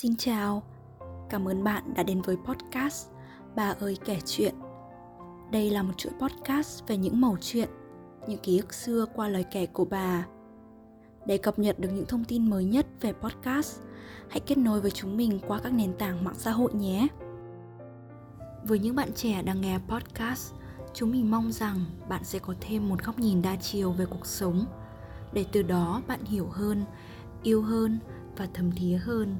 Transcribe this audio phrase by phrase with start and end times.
[0.00, 0.62] Xin chào,
[1.30, 3.08] cảm ơn bạn đã đến với podcast
[3.56, 4.54] Bà ơi kể chuyện.
[5.52, 7.68] Đây là một chuỗi podcast về những mẩu chuyện,
[8.28, 10.26] những ký ức xưa qua lời kể của bà.
[11.26, 13.80] Để cập nhật được những thông tin mới nhất về podcast,
[14.30, 17.06] hãy kết nối với chúng mình qua các nền tảng mạng xã hội nhé.
[18.64, 20.52] Với những bạn trẻ đang nghe podcast,
[20.94, 24.26] chúng mình mong rằng bạn sẽ có thêm một góc nhìn đa chiều về cuộc
[24.26, 24.64] sống
[25.32, 26.84] để từ đó bạn hiểu hơn,
[27.42, 27.98] yêu hơn
[28.36, 29.36] và thấm thía hơn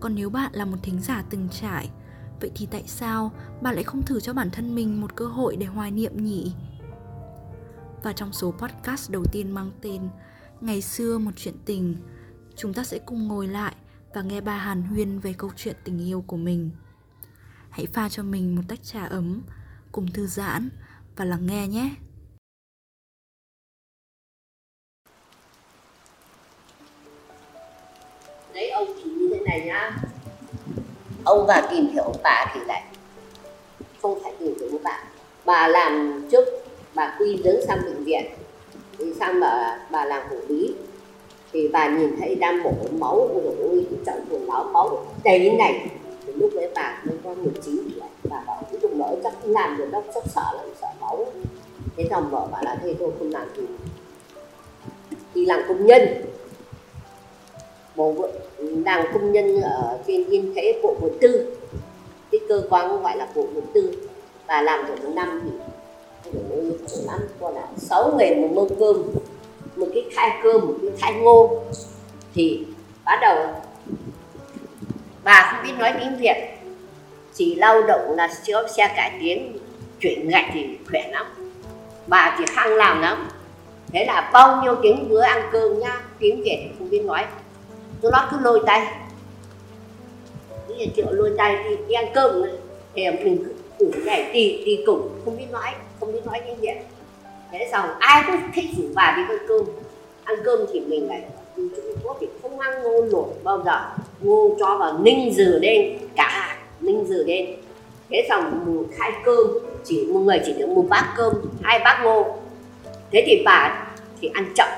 [0.00, 1.90] còn nếu bạn là một thính giả từng trải,
[2.40, 3.32] vậy thì tại sao
[3.62, 6.52] bạn lại không thử cho bản thân mình một cơ hội để hoài niệm nhỉ?
[8.02, 10.08] Và trong số podcast đầu tiên mang tên
[10.60, 11.96] ngày xưa một chuyện tình,
[12.56, 13.74] chúng ta sẽ cùng ngồi lại
[14.14, 16.70] và nghe bà hàn huyên về câu chuyện tình yêu của mình.
[17.70, 19.42] Hãy pha cho mình một tách trà ấm,
[19.92, 20.68] cùng thư giãn
[21.16, 21.94] và lắng nghe nhé.
[28.54, 29.05] Đấy, ông
[29.56, 29.90] này nhá.
[31.24, 32.82] Ông bà tìm hiểu ông bà thì lại
[34.02, 35.04] không phải tìm hiểu ông bà
[35.44, 36.44] bà làm trước
[36.94, 38.24] bà quy dưỡng sang bệnh viện.
[38.98, 40.74] Thì sang bà bà làm hộ lý?
[41.52, 43.28] Thì bà nhìn thấy đang mổ máu
[43.60, 45.90] ôi trận của máu máu đầy như này.
[46.26, 49.52] Thì lúc đấy bà mới có 19 tuổi bà bảo cái lúc đó chắc không
[49.52, 51.26] làm được đâu chắc sợ lắm sợ máu.
[51.96, 53.62] Thế xong vợ bà là thế thôi, không làm gì.
[55.34, 56.02] Thì làm công nhân
[57.96, 61.56] bộ làm công nhân ở trên yên thế, bộ quận tư.
[62.32, 64.08] Cái cơ quan gọi là bộ quận tư
[64.46, 65.40] và làm được một năm
[66.24, 66.30] thì
[67.06, 67.20] lắm.
[67.40, 69.02] Còn là sáu ngày một mâm cơm,
[69.76, 71.62] một cái khai cơm, một cái khai ngô.
[72.34, 72.64] Thì
[73.04, 73.36] bắt đầu,
[75.24, 76.36] bà không biết nói tiếng việt,
[77.34, 79.58] chỉ lao động là chữa xe cải tiến,
[80.00, 81.26] chuyển gạch thì khỏe lắm.
[82.06, 83.28] Bà chỉ hăng làm lắm.
[83.92, 87.24] Thế là bao nhiêu tiếng bữa ăn cơm nhá, tiếng việt không biết nói
[88.00, 88.86] tôi nó cứ lôi tay.
[90.68, 92.42] Bây giờ triệu lôi tay đi, đi ăn cơm
[92.94, 95.70] thì mình cứ củ này tì tì củng không biết nói
[96.00, 96.76] không biết nói tiếng vậy.
[97.52, 99.64] thế xong ai cũng thích rủ bà đi ăn cơm.
[100.24, 101.22] Ăn cơm thì mình lại
[101.56, 101.68] Trung
[102.02, 103.80] Quốc thì không ăn ngô nổi bao giờ.
[104.20, 107.46] Ngô cho vào ninh dừa lên cả ninh dừa lên
[108.10, 109.46] thế xong một khai cơm
[109.84, 112.36] chỉ một người chỉ được một bát cơm hai bát ngô.
[113.12, 113.86] Thế thì bà
[114.20, 114.68] thì ăn chậm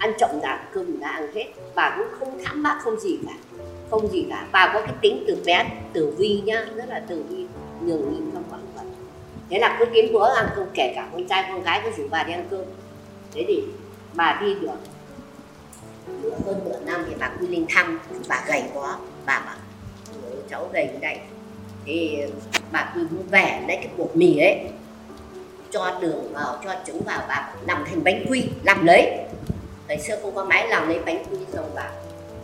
[0.00, 1.46] ăn chậm là cơm đã ăn hết.
[1.74, 3.62] Bà cũng không thắc mắc, không gì cả.
[3.90, 4.46] Không gì cả.
[4.52, 7.46] Bà có cái tính từ bé, từ vi nhá, rất là từ vi,
[7.80, 8.82] nhường nhịn trong quán vật
[9.50, 12.08] thế là cứ kiếm bữa ăn cơm kể cả con trai, con gái cứ rủ
[12.10, 12.64] bà đi ăn cơm.
[13.32, 13.62] Thế thì
[14.14, 14.68] bà đi được
[16.22, 18.96] nửa hơn nửa năm thì bà quy linh thăm, bà gầy quá.
[19.26, 19.56] Bà bảo
[20.50, 21.20] cháu gầy như này.
[21.84, 22.18] Thì
[22.72, 24.58] bà quy muốn về lấy cái bột mì ấy,
[25.70, 29.18] cho đường vào, cho trứng vào, bà làm thành bánh quy, làm lấy
[29.90, 31.90] ngày xưa không có máy làm lấy bánh quy xong bà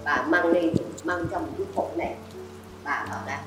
[0.04, 0.74] bà mang lên,
[1.04, 2.14] mang trong một cái hộp này.
[2.84, 3.42] Bà bảo là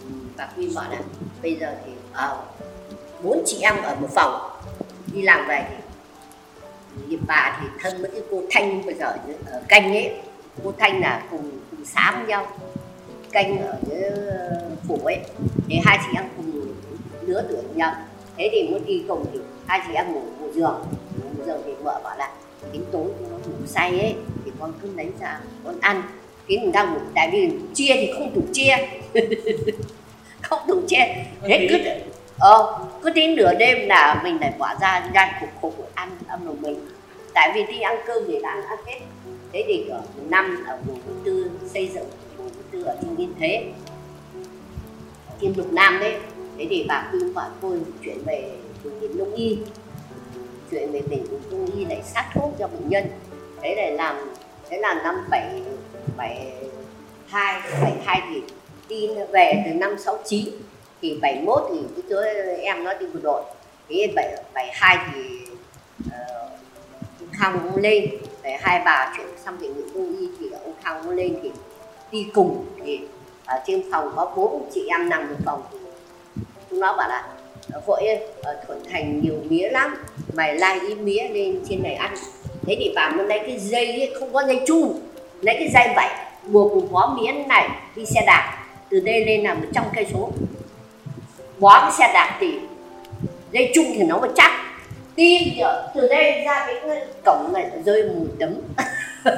[0.00, 1.00] ừ, bà quy bảo là,
[1.42, 2.44] bây giờ thì ở
[3.22, 4.60] bốn chị em ở một phòng
[5.12, 5.64] đi làm về
[6.96, 10.20] thì thì bà thì thân với cái cô thanh bây giờ ở ờ, canh ấy.
[10.64, 12.46] Cô thanh là cùng cùng xám với nhau.
[13.32, 15.18] Canh ở dưới ờ, phủ ấy.
[15.68, 16.74] Thì hai chị em cùng
[17.20, 17.94] lứa tuổi nhau.
[18.36, 20.84] Thế thì muốn đi cùng thì hai chị em ngủ một giường.
[21.22, 22.32] Ngủ một giường thì vợ bảo là
[22.72, 24.14] đến tối nó ngủ say ấy
[24.44, 26.02] thì con cứ lấy ra con ăn.
[26.48, 28.76] Cái mình đang ngủ tại vì chia thì không đủ chia.
[30.42, 31.04] Không đủ chia.
[31.42, 31.78] Thế cứ
[32.38, 36.46] ờ, cứ đến nửa đêm là mình lại bỏ ra ra cục cục ăn âm
[36.46, 36.86] của mình.
[37.34, 39.00] Tại vì đi ăn cơm thì đã ăn hết.
[39.52, 42.06] Thế thì ở năm ở vùng thứ tư xây dựng
[42.36, 43.72] vùng thứ tư ở trên yên thế.
[45.40, 46.16] Trên lục nam đấy.
[46.58, 48.50] Thế thì bà khuyên vợ tôi chuyển về
[48.84, 49.58] bệnh viện đông y
[50.72, 53.04] chuyện về tỉnh trung y lại sát thuốc cho bệnh nhân.
[53.62, 54.34] Thế là làm
[54.68, 55.62] thế là năm bảy
[56.16, 56.52] bảy
[57.26, 58.42] hai bảy hai thì
[58.88, 60.48] đi về từ năm sáu chín
[61.02, 62.20] thì bảy mốt thì cái chỗ
[62.60, 63.42] em nó đi bộ đội.
[63.88, 65.20] Thế bảy bảy hai thì
[66.06, 66.52] uh,
[67.32, 68.10] khang cũng lên
[68.42, 71.50] bảy hai bà chuyển sang bệnh viện trung y thì ông khang cũng lên thì
[72.10, 72.66] đi cùng.
[72.84, 73.00] Thì
[73.46, 75.78] ở trên phòng có bốn chị em nằm một phòng thì
[76.70, 77.28] chúng nó bảo là
[77.86, 78.06] hội
[78.42, 79.96] ở thuận thành nhiều mía lắm
[80.32, 82.14] mày lai ít mía lên trên này ăn.
[82.66, 84.94] Thế thì bà muốn lấy cái dây ấy, không có dây chu.
[85.40, 86.08] Lấy cái dây vậy
[86.46, 88.66] buộc một bó mía này đi xe đạp.
[88.90, 90.30] Từ đây lên là một trăm cây số.
[91.58, 92.52] Bó cái xe đạp thì
[93.52, 94.50] dây chung thì nó mới chắc.
[95.16, 95.60] Đi
[95.94, 98.54] từ đây ra cái cổng này rơi một tấm.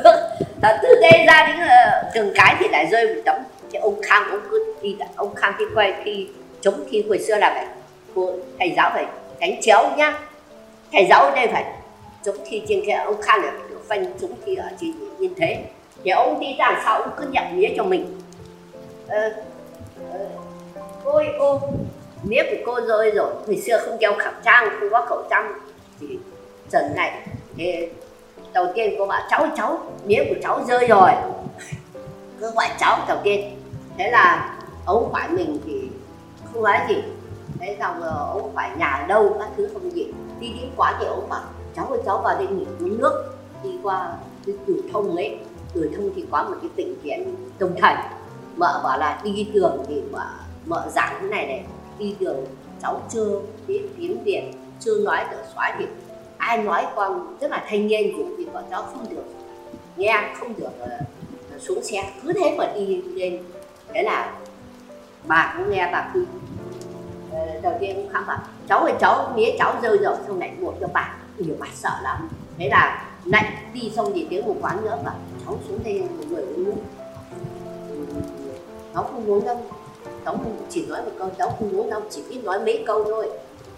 [0.83, 3.37] Từ đây ra đến ờ, đường cái thì lại rơi một tấm.
[3.73, 6.29] Thì ông khang ông cứ đi ông khang đi quay khi
[6.61, 7.84] chống khi hồi xưa là vậy
[8.15, 9.07] cô thầy giáo phải
[9.41, 10.19] đánh chéo nhá.
[10.93, 11.65] Thầy giáo ở đây phải
[12.25, 15.65] chống thi trên cái ông khang này được phanh chống thi ở trên như thế
[16.05, 18.21] thì ông đi đằng sau ông cứ nhận mía cho mình.
[19.09, 19.33] Ờ,
[20.13, 20.27] ờ,
[21.05, 21.61] cô ô
[22.23, 23.31] mía của cô rơi rồi.
[23.47, 25.53] Hồi xưa không đeo khẩu trang không có khẩu trang
[26.01, 26.07] thì
[26.71, 27.13] trần này.
[27.57, 27.89] Thì
[28.53, 31.11] đầu tiên cô bảo cháu cháu mía của cháu rơi rồi.
[32.41, 33.57] Cứ gọi cháu đầu tiên
[33.99, 35.73] thế là ông phải mình thì
[36.53, 36.95] không nói gì
[37.67, 40.07] thế xong rồi ông phải nhà ở đâu các thứ không gì.
[40.41, 41.43] Đi đến quá thì ông bảo
[41.77, 43.35] cháu ơi cháu vào đây nghỉ uống nước.
[43.63, 44.17] Đi qua
[44.47, 45.39] cái cửa thông ấy
[45.75, 47.97] cửa thông thì có một cái bệnh viện tâm thành,
[48.57, 50.27] mợ bảo là đi đường thì mợ
[50.67, 51.65] mợ giảng thế này này
[51.99, 52.47] đi đường
[52.83, 54.43] cháu chưa biết tiếng việt
[54.81, 55.85] chưa nói được xóa thì
[56.39, 59.25] ai nói con rất là thanh niên cũng thì bọn cháu không được
[59.97, 60.89] nghe không được ờ,
[61.59, 62.13] xuống xe.
[62.23, 63.43] Cứ thế mà đi lên.
[63.93, 64.35] Thế là
[65.27, 66.27] bà cũng nghe bà cứ
[67.35, 68.39] Ờ, đầu tiên cũng khám bảo
[68.69, 71.91] cháu ơi, cháu, mía cháu rơi rồi xong lại buộc cho bà nhiều bà sợ
[72.03, 72.29] lắm.
[72.59, 74.99] Thế là lại đi xong thì tiếng một quán nữa.
[75.05, 75.15] Bảo,
[75.47, 76.75] cháu xuống đây một người uống nước.
[78.95, 79.63] Cháu không uống đâu.
[80.25, 82.01] Cháu không, chỉ nói một câu, cháu không uống đâu.
[82.11, 83.31] Chỉ biết nói mấy câu thôi.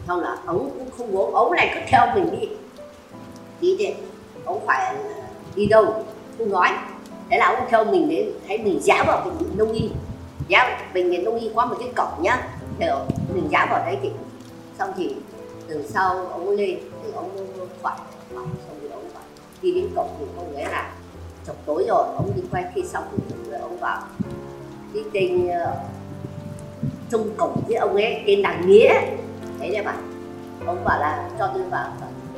[0.06, 1.35] Xong là ống cũng không uống.
[1.35, 2.49] Ống này cứ theo mình đi.
[3.61, 3.94] Đi đi
[4.44, 4.97] ông phải
[5.55, 6.05] đi đâu
[6.38, 6.69] không nói.
[7.31, 9.91] Thế là ông theo mình đến, thấy mình giá vào bệnh viện đông y.
[10.49, 12.49] Giá bệnh viện đông y qua một cái cổng nhá.
[12.79, 12.93] Để
[13.37, 14.11] mình giá vào đấy chị,
[14.79, 15.15] xong thì
[15.69, 17.31] từ sau ông lên thì ông
[17.83, 17.97] khỏi
[18.35, 19.25] khỏi xong thì ông phải
[19.62, 20.93] đi đến cổng thì không ấy là
[21.47, 24.03] chập tối rồi ông đi quay khi xong thì rồi ông vào
[24.93, 25.77] đi trên ờ,
[27.11, 29.00] trong cổng với ông ấy tên là nghĩa.
[29.59, 30.12] Thấy đấy bạn.
[30.67, 31.93] Ông bảo là cho tôi vào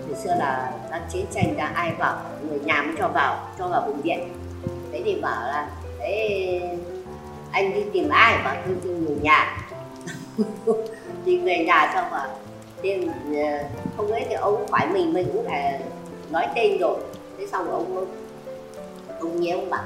[0.09, 3.69] từ xưa là đang chiến tranh đã ai vào người nhà mới cho vào cho
[3.69, 4.29] vào bệnh viện.
[4.93, 6.61] Thế thì bảo là thế
[7.53, 8.39] anh đi tìm ai?
[8.45, 9.68] Bảo tôi tìm người nhà.
[11.25, 12.27] thì người nhà xong mà
[12.83, 15.79] tên ờ, không ấy thì ông phải mình mình cũng là
[16.31, 16.97] nói tên rồi.
[17.39, 18.07] Thế xong rồi ông
[19.21, 19.83] ông nghe ông bảo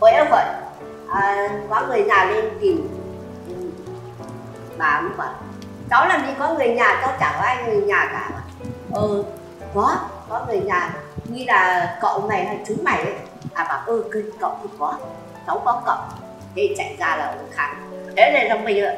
[0.00, 0.44] hồi em vậy
[1.08, 2.88] à, có người nhà lên tìm.
[4.78, 5.34] Bà cũng bảo
[5.90, 8.30] cháu làm gì có người nhà cháu chẳng có ai người nhà cả.
[8.34, 8.42] Mà
[9.00, 9.24] ừ
[9.74, 9.96] có
[10.28, 13.14] có người nhà như là cậu mày hay chú mày ấy.
[13.54, 14.04] À bảo ừ
[14.40, 14.98] cậu thì có
[15.46, 15.96] cháu có cậu.
[16.56, 17.84] Thế chạy ra là ông khẳng
[18.16, 18.94] thế này là mình ạ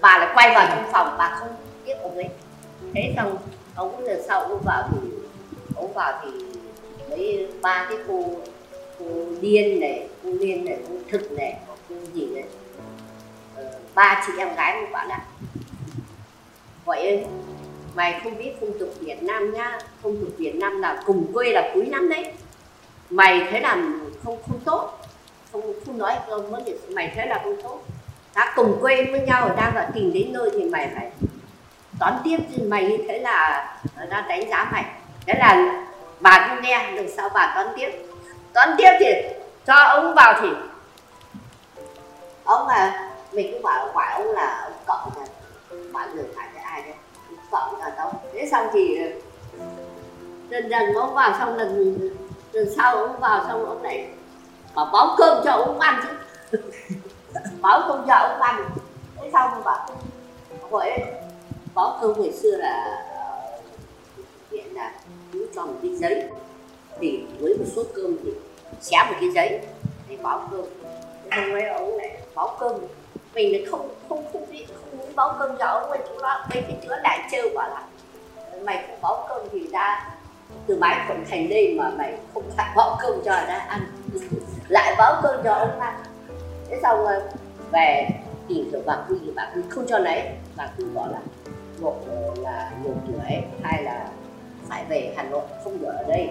[0.00, 1.48] bà lại quay vào trong phòng bà không
[1.86, 2.28] biết ông ấy
[2.94, 3.38] thế xong
[3.74, 5.08] ông giờ sau ông vào thì
[5.76, 6.30] ông vào thì
[7.10, 8.24] mấy ba cái cô
[8.98, 9.06] cô
[9.40, 11.56] điên này cô điên này cô thực này
[11.88, 12.44] cô gì này
[13.56, 13.64] ờ,
[13.94, 15.20] ba chị em gái của bạn ạ
[16.84, 17.24] vậy
[17.96, 21.52] mày không biết phong tục Việt Nam nhá phong tục Việt Nam là cùng quê
[21.52, 22.32] là cuối năm đấy.
[23.10, 24.98] Mày thế làm không không tốt.
[25.52, 27.80] Không không nói không vấn đề mày thế là không tốt
[28.36, 31.10] đã cùng quê với nhau đang ở tìm đến nơi thì mày phải
[32.00, 32.38] đón tiếp.
[32.56, 33.68] Thì mày như thế là
[34.10, 34.84] đã đánh giá mày.
[35.26, 35.82] Thế là
[36.20, 37.90] bà cũng nghe được sao bà đón tiếp.
[38.54, 39.06] Đón tiếp thì
[39.66, 40.48] cho ông vào thì
[42.44, 45.28] ông mà mình cũng bảo quả ông là ông cậu này
[45.92, 46.94] bạn người phải cái ai đấy
[47.50, 48.98] cậu là đâu thế xong thì
[50.50, 51.98] dần dần ông vào xong, lần
[52.52, 54.08] lần sau ông vào xong, ông này
[54.74, 56.58] bảo báo cơm cho ông ăn chứ.
[57.60, 58.68] báo cơm cho ông ăn
[59.16, 59.88] thế sau mà bảo
[60.70, 60.90] hỏi
[61.74, 63.58] báo cơm ngày xưa là ờ,
[64.50, 64.92] hiện là
[65.32, 66.28] cứ cho một cái giấy.
[67.00, 68.30] Thì với một suất cơm thì
[68.80, 69.60] xé một cái giấy
[70.08, 70.64] để báo cơm.
[71.30, 72.72] Ông ấy ông này báo cơm.
[73.34, 76.46] Mình lại không không không biết, không muốn báo cơm cho ông ấy, chúng nó,
[76.54, 77.82] mấy cái chữa đại trêu bảo là,
[78.62, 80.14] mày không báo cơm thì ra
[80.66, 83.80] từ bãi quận thành đây mà mày không phải báo cơm cho ra ăn.
[84.68, 85.94] Lại báo cơm cho ông ăn
[86.68, 87.20] thế xong rồi,
[87.72, 88.08] về
[88.48, 90.22] tìm được bà quy thì bà quy không cho lấy.
[90.56, 91.18] Bà quy bảo là
[91.80, 91.96] một
[92.42, 94.08] là nhiều tuổi, hai là
[94.68, 96.28] phải về hà nội, không được ở đây.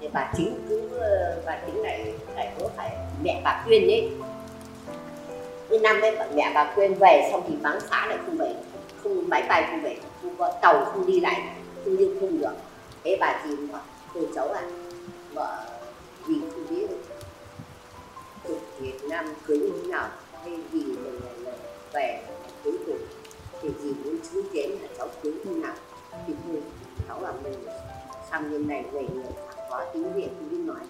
[0.00, 0.90] Thì bà chính cứ,
[1.46, 4.10] bà chính này này có phải mẹ bà quyên ấy.
[5.70, 8.54] Cái năm ấy mẹ bà quyên về xong thì vắng xã lại không về.
[9.02, 11.42] Không, máy bay không về, không có tàu không đi lại,
[11.84, 12.52] không đi, không được.
[13.04, 13.82] Thế bà thì bảo
[14.14, 14.62] cô cháu à
[15.32, 15.64] vợ,
[16.26, 16.86] vì không biết.
[18.78, 21.20] Việt Nam cưới như thế nào hay gì mình
[21.92, 22.22] về
[22.64, 22.98] cuối cùng.
[23.62, 25.74] Thì gì muốn chứng kiến là cháu cưới như nào.
[26.26, 26.62] Thì thôi,
[27.08, 27.64] cháu là mình.
[28.30, 29.32] Sang bên này về người
[29.70, 30.80] có tiếng việt thì nói.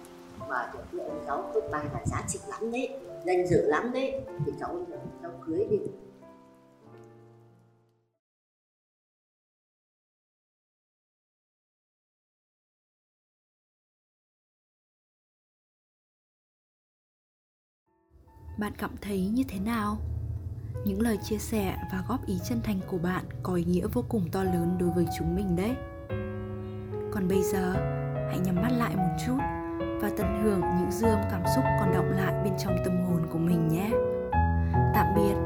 [0.49, 2.89] Và được cái ông cháu cấp ba là giá trị lắm đấy,
[3.25, 4.13] danh dự lắm đấy.
[4.45, 4.77] Thì cháu
[5.21, 5.77] cháu cưới đi.
[18.57, 19.97] Bạn cảm thấy như thế nào?
[20.85, 24.03] Những lời chia sẻ và góp ý chân thành của bạn có ý nghĩa vô
[24.09, 25.75] cùng to lớn đối với chúng mình đấy.
[27.11, 27.73] Còn bây giờ,
[28.27, 29.37] hãy nhắm mắt lại một chút
[30.01, 33.39] và tận hưởng những dương cảm xúc còn động lại bên trong tâm hồn của
[33.39, 33.89] mình nhé.
[34.93, 35.44] Tạm biệt.